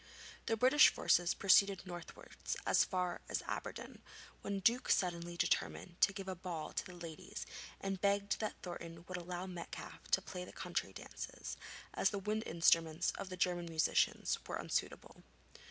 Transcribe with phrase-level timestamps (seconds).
[0.47, 4.01] The British forces proceeded northwards as far as Aberdeen,
[4.41, 7.45] where the Duke suddenly determined to give a ball to the ladies
[7.79, 11.55] and begged that Thornton would allow Metcalfe to play the country dances,
[11.93, 15.21] as the wind instruments of the German musicians were unsuitable.